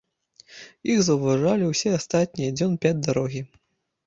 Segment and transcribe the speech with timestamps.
[0.93, 3.41] Іх заўважалі ўсе астатнія дзён пяць дарогі.